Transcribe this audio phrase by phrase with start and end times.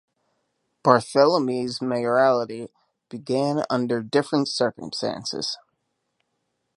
[0.83, 2.69] Barthelemy's mayoralty
[3.11, 5.59] began under difficult circumstances.